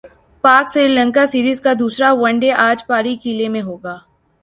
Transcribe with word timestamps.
پاک 0.43 0.65
سری 0.67 0.87
لنکا 0.87 1.25
سیریز 1.25 1.61
کا 1.61 1.73
دوسرا 1.79 2.09
ون 2.21 2.39
ڈے 2.39 2.51
اج 2.67 2.85
پالی 2.87 3.15
کیلے 3.23 3.47
میں 3.49 3.61
ہوگا 3.61 3.97